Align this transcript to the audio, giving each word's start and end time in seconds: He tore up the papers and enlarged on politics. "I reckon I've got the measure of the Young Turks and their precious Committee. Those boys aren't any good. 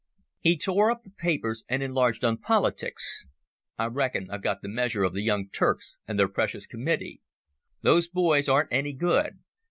He 0.39 0.57
tore 0.57 0.89
up 0.89 1.03
the 1.03 1.11
papers 1.11 1.63
and 1.69 1.83
enlarged 1.83 2.23
on 2.25 2.37
politics. 2.39 3.27
"I 3.77 3.85
reckon 3.85 4.31
I've 4.31 4.41
got 4.41 4.63
the 4.63 4.67
measure 4.67 5.03
of 5.03 5.13
the 5.13 5.21
Young 5.21 5.47
Turks 5.49 5.95
and 6.07 6.17
their 6.17 6.27
precious 6.27 6.65
Committee. 6.65 7.21
Those 7.83 8.09
boys 8.09 8.49
aren't 8.49 8.73
any 8.73 8.93
good. 8.93 9.41